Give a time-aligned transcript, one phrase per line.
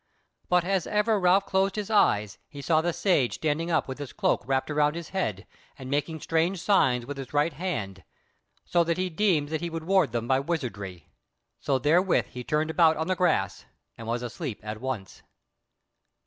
[0.49, 4.13] But or ever Ralph closed his eyes he saw the Sage standing up with his
[4.13, 5.45] cloak wrapped about his head,
[5.77, 8.03] and making strange signs with his right hand;
[8.65, 11.11] so that he deemed that he would ward them by wizardry.
[11.59, 15.21] So therewith he turned about on the grass and was asleep at once.